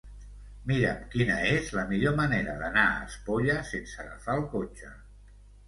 Mira'm 0.69 1.03
quina 1.15 1.35
és 1.49 1.69
la 1.75 1.83
millor 1.91 2.17
manera 2.21 2.57
d'anar 2.63 2.87
a 2.95 3.05
Espolla 3.11 3.61
sense 3.71 4.03
agafar 4.07 4.41
el 4.43 4.45
cotxe. 4.59 4.95